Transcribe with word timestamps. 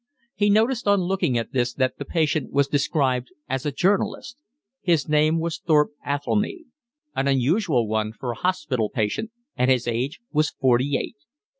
He 0.33 0.49
noticed 0.49 0.87
on 0.87 1.01
looking 1.01 1.37
at 1.37 1.51
this 1.51 1.75
that 1.75 1.99
the 1.99 2.05
patient 2.05 2.51
was 2.51 2.67
described 2.67 3.27
as 3.47 3.67
a 3.67 3.71
journalist: 3.71 4.35
his 4.81 5.07
name 5.07 5.37
was 5.39 5.59
Thorpe 5.59 5.91
Athelny, 6.03 6.65
an 7.15 7.27
unusual 7.27 7.87
one 7.87 8.11
for 8.11 8.31
a 8.31 8.35
hospital 8.35 8.89
patient, 8.89 9.29
and 9.55 9.69
his 9.69 9.87
age 9.87 10.19
was 10.31 10.49
forty 10.49 10.97
eight. 10.97 11.17